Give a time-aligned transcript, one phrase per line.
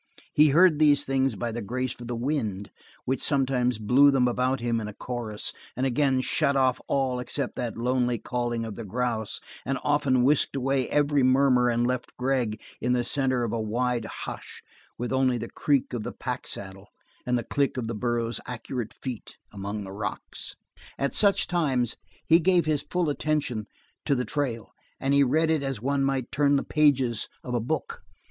[0.33, 2.71] He heard these things by the grace of the wind,
[3.05, 7.55] which sometimes blew them about him in a chorus, and again shut off all except
[7.57, 12.59] that lonely calling of the grouse, and often whisked away every murmur and left Gregg,
[12.81, 14.63] in the center of a wide hush
[14.97, 16.87] with only the creak of the pack saddle
[17.23, 20.55] and the click of the burro's accurate feet among the rocks.
[20.97, 21.95] At such times
[22.25, 23.67] he gave his full attention
[24.05, 27.59] to the trail, and he read it as one might turn the pages of a
[27.59, 28.01] book.